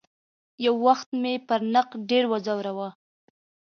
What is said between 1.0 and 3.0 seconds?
مې پر نقد ډېر وځوراوه.